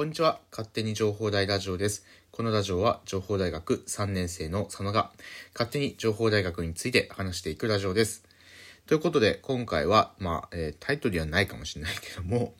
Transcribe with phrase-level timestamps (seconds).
[0.00, 0.40] こんにちは。
[0.50, 2.06] 勝手に情報大ラジオです。
[2.30, 5.10] このラジオは情報大学3年生の佐野が
[5.52, 8.24] 勝手に情報大学について話していくラジオです。
[8.86, 12.54] ということで、今回は、まあ、えータイトルではないかもしれないけども、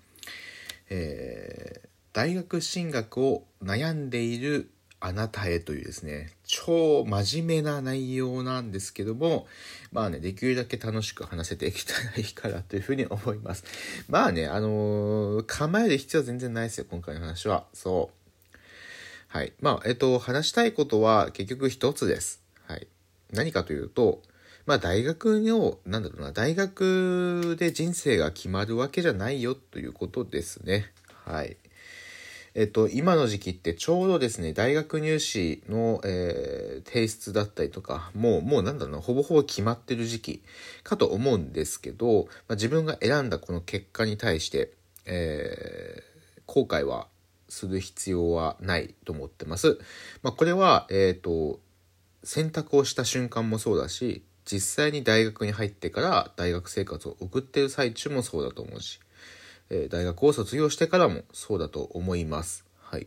[0.90, 4.70] えー大学進学を悩んでいる
[5.02, 9.46] あなたへというですね、超真面目な内容なんですけども、
[9.92, 13.64] まあね、できるだけ楽しく話せていけたいかなというふうに思います。
[14.08, 17.64] まあね、あのー構える必要は全然ないですよ、今回の話は。
[17.72, 18.58] そう。
[19.28, 19.52] はい。
[19.60, 22.42] まあ、えっと、話したいことは結局一つです。
[22.66, 22.86] はい。
[23.32, 24.20] 何かというと、
[24.66, 30.92] まあ、大学の、なんだろうな、大学で人生が決まるわけじゃないよということですね。
[31.24, 31.56] はい。
[32.54, 40.42] えっと、今の時期ってちょうどですね、大学入試の、えー提出だったりとか、もう、もうなんだろう、ほぼほぼ決まってる時期
[40.82, 44.72] かと思うんですけど、まあ、自分が選んだこの結果に対して、
[45.04, 46.10] えー
[46.50, 47.06] 後悔は
[47.48, 49.78] する必要はないと思ってます。
[50.22, 51.60] まあ、これは、えっ、と、
[52.24, 58.98] 選択をした瞬間もそうだし、実際に大学に入ってから大学生活を送ってる最中もそうだと思うし、
[59.70, 62.64] えー大学を卒業してからもそうだと思います。
[62.80, 63.06] はい。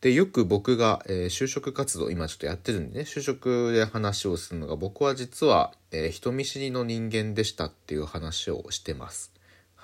[0.00, 9.32] で、よく僕が、えー就職活動、今ちょっとやってるんでね、就職で話をするのが、僕は実は、えー人見知りの人間でしたっていう話をしてます。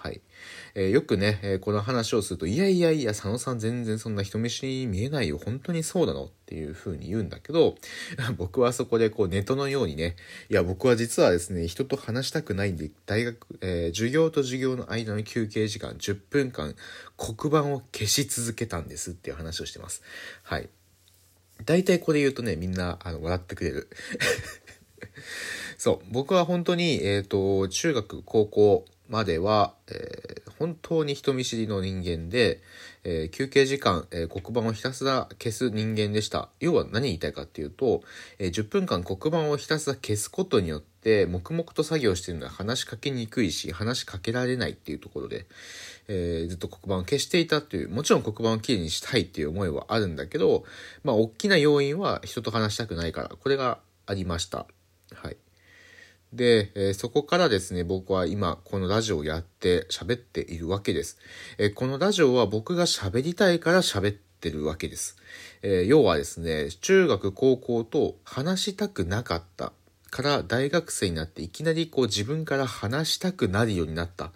[0.02, 0.20] はい。
[0.74, 5.38] えーよくね、えーこの話をすると、いやいやいや、佐野さん全然そんな人見知り見えないよ。
[5.38, 6.24] 本当にそうなの？
[6.24, 7.76] っていう風に言うんだけど、
[8.36, 10.16] 僕はそこでこうネットのようにね、
[10.50, 16.74] いや、僕は実はですね、人と話したくないんで、大学、えー授業と授業の間の休憩時間10分間、
[17.16, 20.02] 黒板を消し続けたんですっていう話をしてます。
[20.42, 20.68] はい。
[21.64, 23.88] 大体これ言うとね、みんな、あの、笑ってくれる。
[25.78, 32.60] そう、僕は本当に、えっ、と、中学、高校までは、えー本当に人見知りの人間で、
[33.02, 36.48] えー休憩時間、えー黒板をひたすら消す人間でした。
[36.60, 38.02] 要は何言いたいかっていうと、
[38.38, 45.46] え10分間黒板をひたすら消すことによって、黙々と作業してるのは話しかけにくいし、話しかけられないっていうところで、
[46.08, 50.64] えずっと黒板を消していたっていう、もちろん黒板をきれいにしたいっていう思いはあるんだけど、
[51.04, 54.66] まあ、大きな要因は人と話したくないから、これがありました。
[55.14, 55.36] はい。
[56.32, 61.18] で、えーそこからですね、僕は今、このラジオをやって喋っているわけです。
[61.58, 65.16] えーこのラジオは僕が喋りたいから喋ってるわけです。
[65.62, 69.72] えー要はですね、中学、高校と話したくなかった。
[70.10, 74.30] から大学生になっていきなりこう自分から話したくなるようになった。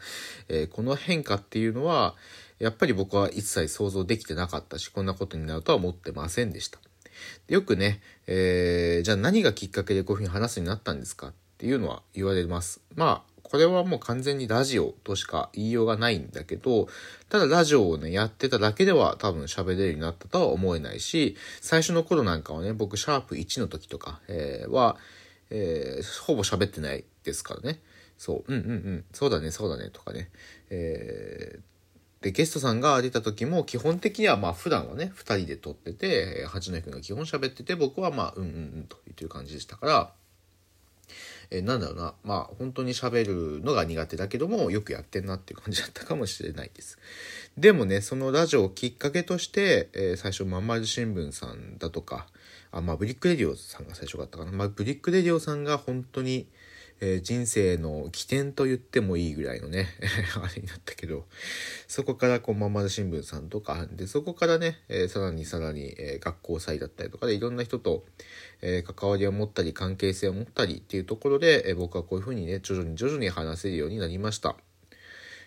[0.49, 2.15] えこの変化っていうのは、
[2.59, 6.79] やっぱり僕は一切想像できてなかったし、こんなことになるとは思ってませんでした。
[7.49, 12.83] よくね、えーじゃあ何がきっかけでこういうふうに話すようになったんですかっていうのは言われます。
[12.95, 16.89] まあ、これはもう完全にラジオとしか言いようがないんだけど、
[17.31, 24.97] ただラジオをね、やってただけでは多分喋れるようになったとは思えないし、最初の頃なんかはね、僕、シャープ1の時とか、えーは、
[25.51, 27.81] えーほぼ喋ってないですからね。
[28.19, 30.29] そう、うんうんうん、そうだね、そうだね、とかね。
[30.69, 31.61] えー
[32.23, 40.13] で、ゲストさんが出た時も基本的にはまあ普段はね、二人で撮ってて、え八戸君が基本喋ってて、僕はまあ、うんうんうんと言ってる感じでしたから、
[41.51, 43.25] えーなんだろうな、まあ本当に喋
[43.59, 46.99] るのが苦手だけども、よくやってんなっていう感じだったかもしれないです。
[47.57, 52.27] でもね、そのラジオをきっかけとして、えー最初、まんまる新聞さんだとか、
[52.71, 54.53] あ、まあブリックレディオさんが最初だったかな。
[54.53, 56.47] まあブリックレディオさんが本当に、
[57.01, 59.89] えー人生の起点と言ってもいいぐらいのね、
[60.43, 61.27] あれになったけど、
[61.89, 68.05] そこからこう、まんまる新聞さんとか、で、そこからね、えーさらにさらに、えー学校祭だったりとかでいろんな人と、
[68.63, 74.57] え関わりを持ったり、関係性を持ったりっていうところで、え僕はこういうふうにね、徐々に徐々に話せるようになりました。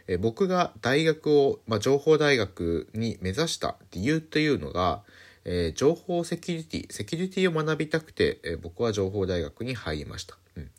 [0.08, 5.04] え僕が大学を、まあ、情報大学に目指した理由というのが、
[5.46, 10.38] えー情報セキュリティ、セキュリティを学びたくて、えー僕は情報大学に入りました。
[10.58, 10.72] うん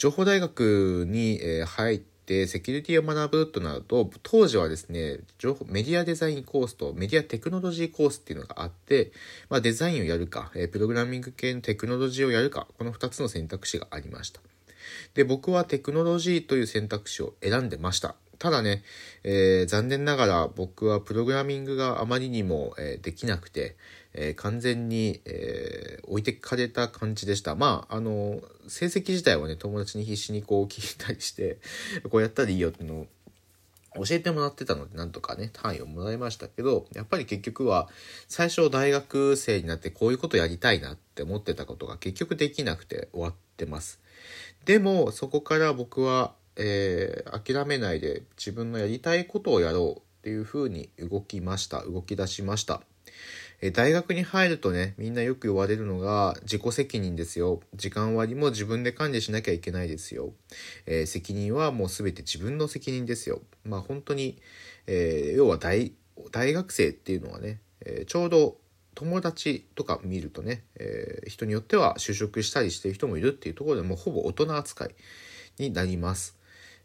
[0.00, 9.12] 情報大学に、入ってセキュリティを学ぶとなると、当時はですね、情報、メディアデザインコースとメディアテクノロジーコースっていうのがあって、
[9.50, 14.40] まあ、デザインをやるか、プログラミング系のテクノロジーをやるか、この2つの選択肢がありました。
[15.12, 18.14] で、僕はテクノロジーという選択肢を選んでました。
[18.38, 18.82] ただね、
[19.22, 23.76] えー残念ながら僕はプログラミングがあまりにも、えーできなくて、
[24.14, 27.54] えー完全に、えー置いてかれた感じでした。
[27.54, 31.58] まあ、あの、成績自体はね、友達に必死にこう聞いたりして、
[32.10, 33.06] こうやったらいいよっていうのを
[34.04, 37.88] 教えてもらってたので、なんとかね、単位をもらいましたけど、やっぱり結局は、
[38.26, 44.00] 最初大学生になってこういうことやりたいなって思ってたことが結局できなくて終わってます。
[44.64, 52.82] でも、そこから僕は、えー諦めないで自分のやりたいことをやろうっていうふうに動きました動き出しました
[53.62, 57.60] え大学に入るとねみんなよく言われるのが自己責任ですよ。
[57.74, 60.32] 時間割も自分で管理しなきゃいけないですよ、
[60.86, 63.42] えー、責任はもう全て自分の責任ですよ。
[63.64, 64.38] まあ本当に、
[64.86, 65.92] えー、要は大
[66.32, 68.56] 学生っていうのはね、えー、ちょうど
[68.94, 74.94] 友達とか見るとね、え人によっては就職したりしてる人もいるっていうところでもうほぼ大人扱い
[75.58, 76.36] になります、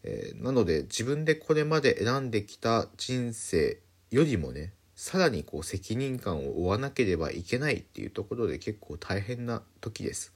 [0.03, 3.79] えなので自分でこれまで選んできた人生
[4.11, 10.33] よりもねさらにこう責任感を負わなければいけないっていうところで結構大変な時です。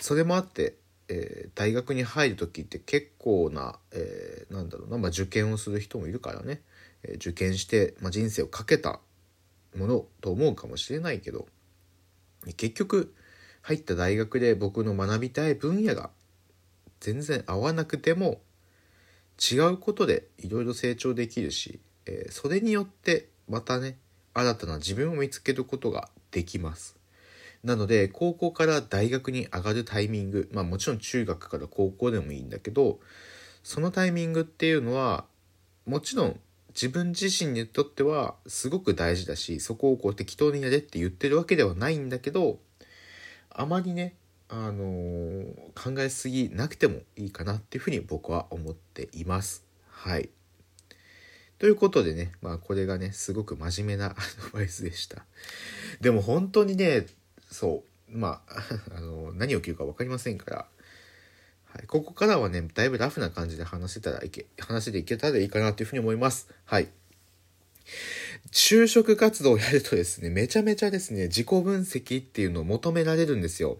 [0.00, 0.76] それもあって、
[1.08, 6.60] えー、大学に入る時って結構な、えー、なんだろうな、まあ、受験をする人もいるからね、
[7.04, 9.00] えー、受験して、まあ、人生をかけた
[9.76, 11.46] ものと思うかもしれないけど
[12.56, 13.14] 結局
[13.62, 16.10] 入った大学で僕の学びたい分野が
[17.00, 18.40] 全然合わなくても
[19.38, 23.98] 違うことでいろいろ成長できるしえー、それによってまたね
[24.34, 26.96] 新たな自分を見つけることができます
[27.64, 33.00] なので高校から大学に上がるタイミングまあもちろん中学から高校でもいいんだけど
[33.62, 35.24] そのタイミングっていうのは
[35.86, 42.58] もちろん自分自身にとってはすごく大事だしそこをこう適当にやれって言ってるわけではないんだけど
[43.50, 44.14] あまりね
[44.48, 45.44] あのー、
[45.74, 49.64] 考えすぎなくてもいいかなっていうふうに僕は思っています。
[49.88, 50.28] はい。
[51.58, 54.16] ということでね、まあこれがね、すごく真面目な ア
[54.50, 55.24] ドバイスでした。
[56.00, 57.06] でも本当にね、
[57.50, 58.62] そう、まあ、
[58.96, 60.68] あの、何を着るか分かりませんから、
[61.64, 66.48] はい、ここからはね、だいぶラフな感じで話せたらいけ、話でいけたらいいかなというふうに思います。
[66.64, 66.88] はい。
[68.50, 73.78] 就職活動をやるとですね、めちゃめちゃですね、自己分析っていうのを求められるんですよ。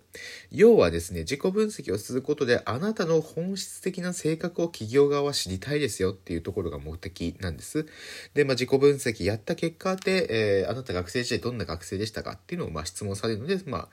[0.50, 7.86] 要はですね、自己分析をすることで、あなたの本質的な性格を企業側は知りたいですよっていうところが目的なんです。
[8.34, 13.88] で、まあ、自己分析やった結果で、えー、あなた学生時代どんな学生でしたかっていうのをまあ質問されるので、まあ、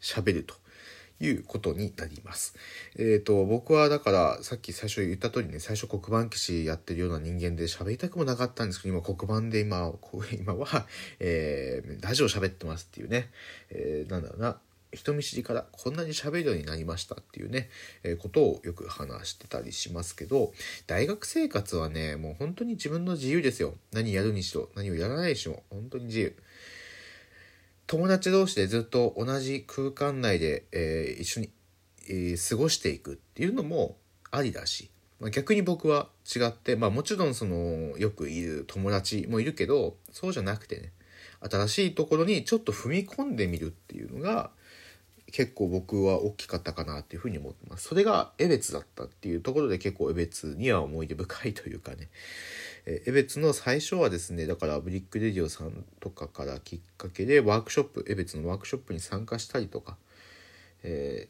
[0.00, 0.54] 喋ると。
[1.20, 2.54] いうことになります。
[2.96, 9.92] えっ、ー、と、僕はだから、さっき最初言った通りね、最初黒板騎士やってるような人間で喋りたくもなかったんですけど、今黒板で今、
[10.38, 10.86] 今は、
[11.20, 13.30] えー、ラジオ喋ってますっていうね、
[13.70, 14.58] えー、なんだろうな、
[14.92, 17.68] 人見知りからこんなに喋るようになりましたっていうね、
[18.02, 20.52] えー、ことをよく話してたりしますけど、
[20.86, 23.74] 大学生活はね、もう本当に自分の自由ですよ。
[23.92, 26.36] 何やるにしろ、何をやらないにしろ、本当に自由。
[27.86, 31.50] 友達同士でずっと同じ空間内で、えー、一緒に、
[32.08, 33.96] えー、過ごしていくっていうのも
[34.30, 34.90] ありだし、
[35.20, 40.92] まあ、逆に僕は違って、まあ、もちろんそのよくいる友達もいるけどそうじゃなくてね
[41.40, 44.50] 新しいところにちょっと踏み込んでみるっていうのが
[45.32, 47.88] 結構僕は大きかったかなっていうふうに思ってます。
[47.88, 52.08] それが江別だったっていうところで結構江別には思い出深いというかね、
[52.86, 59.96] え江別の最初はですねだからブリックレディオさんとかからきっかけでワークショップ江別のワークショップに参加したりとか、
[60.84, 61.28] え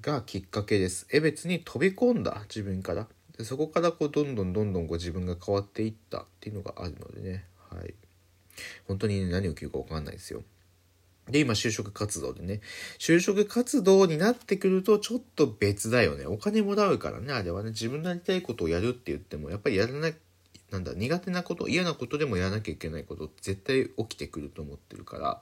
[0.00, 3.06] ー、がきっかけです江別に飛び込んだ自分から
[3.38, 7.94] でそこからこうどんどんどんどんこう自分が変わっていったっていうのがあるのでねはい
[8.86, 10.42] 本当に、ね、何が起きるか分かんないですよ
[11.30, 12.60] で、今、就職活動でね。
[12.98, 16.26] 就職活動になってくると、ちょっと別だよね。
[16.26, 17.70] お金もらうからね、あれはね。
[17.70, 20.10] 自分のやりたいことをやるって言っても、やっぱりやらな
[20.70, 25.40] なんだ苦手なこと嫌なことでもやらなきゃいけないこと絶対起きてくると思ってるから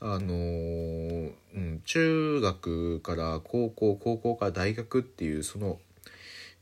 [0.00, 5.78] あのー、うん、中学から高校高校から大学っていうその、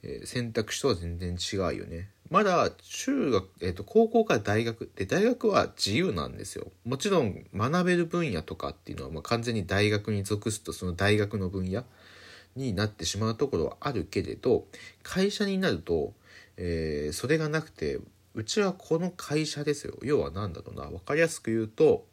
[0.02, 2.10] えー、選択肢とは全然違うよね。
[2.30, 6.66] まだ中学、えーと、高校から大学で大学は自由なんですよ。
[6.84, 11.84] もちろん学べる分野とかっていうのは、まあ、完全に大学に属すとその大学の分野
[12.56, 14.64] になってしまうところはあるけれど
[15.02, 16.12] 会社になると
[16.58, 18.00] えー、それがなくて
[18.34, 19.96] うちはこの会社ですよ。
[20.02, 20.86] 要は何だろうな。
[20.90, 22.06] 分かりやすく言うと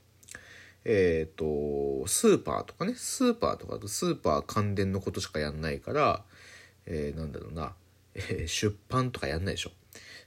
[0.85, 2.93] えっ、ー、とスーパーとかね。
[2.95, 6.23] スーパーとかとスーパー関連のことしかやんないから、
[6.85, 7.73] えー、なんだろうな、
[8.13, 9.71] えー、出版とかやんないでしょ。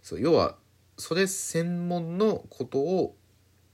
[0.03, 0.57] そう要は
[0.97, 3.15] それ専門のことを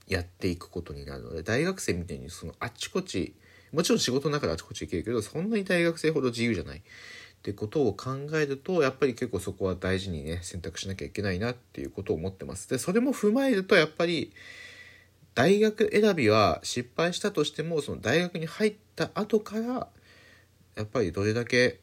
[0.07, 3.33] やっていくことになるので大学生みたいにそのあっちこっち
[3.71, 6.83] もちろん仕事の中であちこち行けるけどそんなに大学生ほど自由じゃない。
[7.45, 12.67] ってことを考えるとやっぱり結構そこは大事にね選択しなきゃいけないなっていうことを思ってます。
[12.67, 14.33] でそれも踏まえるとやっぱり
[15.35, 19.87] 大学選びは失敗したとしてもその大学に入った後から
[20.75, 21.81] やっぱりどれだけ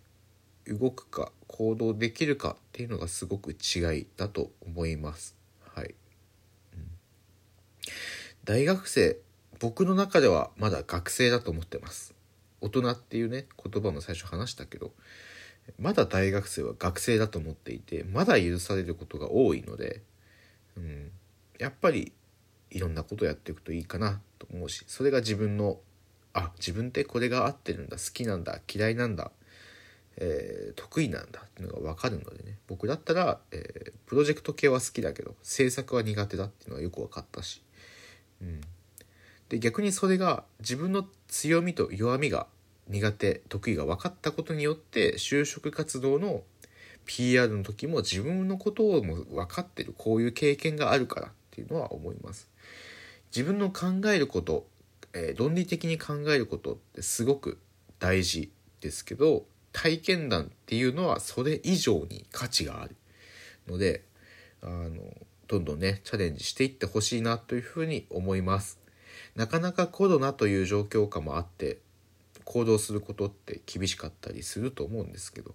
[0.66, 5.37] 動くか行動できるかっていうのがすごく違いだと思います。
[5.76, 5.95] はい、
[6.75, 6.90] うん、
[8.42, 9.16] 大学生
[9.61, 12.16] 僕の中ではまだ学生だと思ってます。
[12.61, 14.90] 大人っていうね言葉も最初話したけど
[15.78, 20.02] まだ大学生は学生だと思っていてまだ許されることが多いので
[20.76, 21.11] うん、
[21.59, 22.12] やっぱり
[22.71, 25.78] いろんなことやっていくといいかなと思うしそれが自分の
[26.35, 29.31] あ自分ってこれが合ってるんだ好きなんだ嫌いなんだ、
[30.16, 32.57] えー得意なんだっていうのが分かるのでね。
[32.66, 37.62] 僕だったら、えープロジェクト系は好きだけど制作は苦手だっていうのがよく分かったし、
[38.42, 38.61] うん、
[39.49, 42.47] で逆にそれが自分の強みと弱みが
[42.88, 46.42] 苦手得意が分かったことによって就職活動の
[47.04, 49.94] PR の時も自分のことをも分かってる。
[49.96, 52.48] こういう経験があるからっていうのは思います。
[53.34, 54.66] 自分の考えること、
[55.14, 57.58] えー論理的に考えることってすごく
[57.98, 62.96] 大事ですけど体験談っていうのはそれ以上に価値がある
[63.66, 64.04] ので
[64.62, 64.90] あの
[65.48, 68.78] どんどんねチャレンジしていってほしいなというふうに思います。
[69.34, 71.78] なかなかコロナという状況下もあって
[72.44, 75.54] 行動することって厳しかったりすると思うんですけど、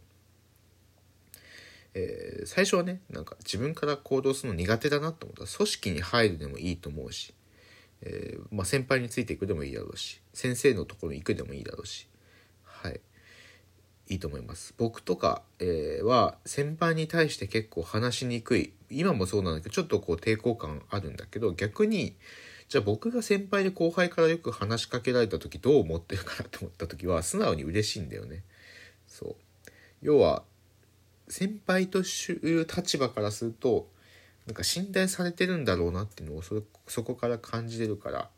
[1.94, 5.44] えー最初はねなんか自分から行動するの苦手だなと思った。
[5.44, 7.34] ら組織に入るでもいいと思うし、
[8.02, 12.08] えーまあ、先輩についていくでもいいだろうし先生のところに行くでもいいだろうし
[12.64, 13.02] はい。
[14.10, 14.74] いいと思います。
[14.78, 18.74] 僕とか、えーは先輩に対して結構話しにくい。
[18.90, 22.16] 今もそうなんだけどちょっとこう抵抗感あるんだけど逆に
[22.70, 28.44] じゃあ僕が先輩で後輩からよく話しかけられた時どう思ってるかなと思った時は素直に嬉しいんだよね。
[29.08, 29.36] そう。
[30.02, 30.44] 要は
[31.30, 33.90] 先輩という立場からすると
[34.46, 38.30] なんか信頼されてるんだろうなっていうのをそそこから感じれるから。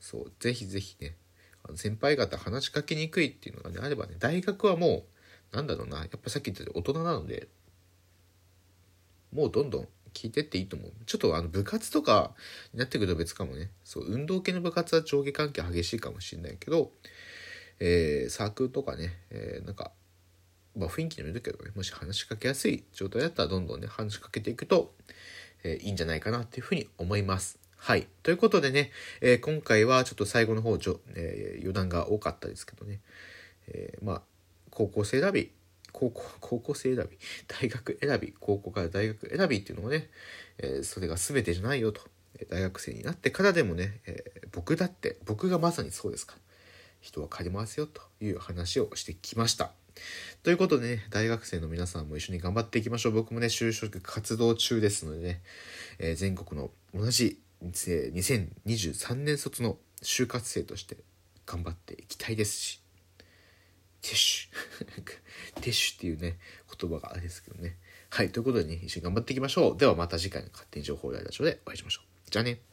[0.00, 0.32] そう。
[0.40, 1.16] ぜひぜひね
[1.62, 5.04] あの先輩方話しかけにくいっていうのがねあればね大学はも
[5.52, 7.48] うなんだろうなやっぱさっき言ったように大人なので
[9.32, 10.92] もうどんどん聞いてっていいと思う。
[11.06, 12.34] ちょっとあの部活とか
[12.72, 13.70] になってくると別かもね。
[13.84, 16.92] そう運動系の部活は上下関係激しいかもしれないけど、
[17.78, 19.92] えーサークルとかね、えーなんか
[20.76, 21.70] まあ雰囲気にもよるけどね。
[21.74, 24.94] もし話しかけやすい状態だったらどんどんね話しかけていくと、
[25.64, 27.58] えーいいんじゃないかなっていうふうに思います。
[27.76, 28.06] はい。
[28.22, 28.90] ということでね、
[29.20, 30.76] えー今回はちょっと最後の方、
[31.14, 33.00] えー余談が多かったですけどね、
[33.68, 34.22] えーまあ
[34.70, 35.50] 高校生選び
[35.92, 40.10] 高校 高校生選び大学選び高校から大学選びっていうのもね、
[40.58, 42.02] えーそれが全てじゃないよと
[42.48, 46.36] 大学生になってからでもね、えー僕だって僕がまさにそうですか
[47.00, 49.72] 人は変わりますよという話をしてきました。
[50.42, 53.12] ということでね、大学生の皆さんも一緒に頑張っていきましょう。
[53.12, 55.42] 僕もね、就職活動中ですのでね、
[55.98, 60.96] えー全国の同じ2023年卒の就活生として
[61.46, 62.79] 頑張っていきたいですし、
[64.02, 64.84] ティッシュ。
[65.60, 66.38] ティッシュっていうね、
[66.78, 67.78] 言葉があれですけどね。
[68.10, 69.78] はい、ということでね、一緒に頑張っていきましょう。
[69.78, 72.30] ではまた次回の勝手に情報ライダーショーでお会いしましょう。
[72.30, 72.69] じゃあね。